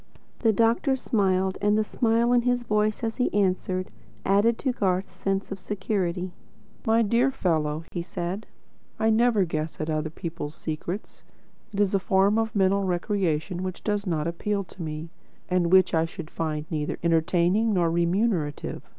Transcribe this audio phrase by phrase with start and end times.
[0.39, 3.91] The doctor smiled; and the smile in his voice as he answered,
[4.25, 6.31] added to Garth's sense of security.
[6.87, 8.47] "My dear fellow," he said,
[8.97, 11.21] "I never guess at other people's secrets.
[11.71, 15.09] It is a form of mental recreation which does not appeal to me,
[15.49, 18.89] and which I should find neither entertaining nor remunerative.